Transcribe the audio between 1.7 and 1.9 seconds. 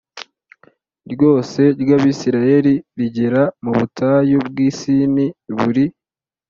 ry